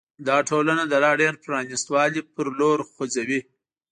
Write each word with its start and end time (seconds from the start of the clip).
دا 0.27 0.37
ټولنه 0.49 0.83
د 0.87 0.93
لا 1.03 1.11
ډېر 1.21 1.33
پرانیست 1.43 1.87
والي 1.93 2.21
په 2.33 2.41
لور 2.59 2.79
خوځوي. 2.91 3.41